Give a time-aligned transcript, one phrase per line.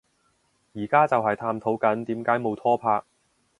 [0.73, 3.03] 而家就係探討緊點解冇拖拍